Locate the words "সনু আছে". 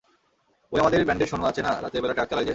1.27-1.61